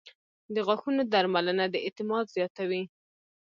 •د 0.53 0.55
غاښونو 0.67 1.01
درملنه 1.13 1.65
د 1.69 1.75
اعتماد 1.85 2.25
زیاتوي. 2.35 2.83